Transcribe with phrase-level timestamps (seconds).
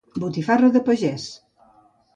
[0.21, 1.29] botifarra de pagès